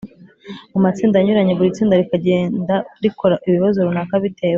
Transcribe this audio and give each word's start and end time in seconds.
mu 0.73 0.79
matsinda 0.85 1.15
anyuranye 1.17 1.53
buri 1.55 1.75
tsinda 1.75 1.99
rikagenda 2.01 2.75
rikora 3.03 3.35
ibibazo 3.47 3.77
runaka 3.87 4.15
bitewe 4.23 4.49